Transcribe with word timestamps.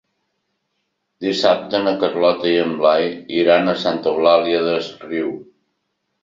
Dissabte 1.25 1.81
na 1.83 1.93
Carlota 2.03 2.49
i 2.53 2.53
en 2.63 2.73
Blai 2.79 3.05
iran 3.43 3.73
a 3.75 3.77
Santa 3.83 4.15
Eulària 4.15 4.65
des 4.71 4.91
Riu. 5.05 5.31